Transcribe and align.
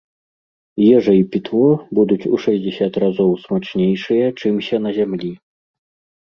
Ежа 0.85 1.13
і 1.17 1.19
пітво 1.35 1.67
будуць 1.99 2.29
у 2.37 2.39
шэсцьдзесят 2.45 2.97
разоў 3.03 3.37
смачнейшыя, 3.43 4.25
чымся 4.41 4.75
на 4.87 4.91
зямлі. 4.99 5.31